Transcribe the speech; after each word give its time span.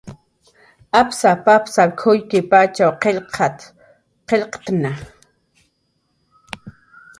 "Apsap"" 0.99 1.43
apsap 1.55 1.91
kushukkipatx 1.99 2.77
qillqt' 3.01 3.67
yatxkna" 4.39 4.91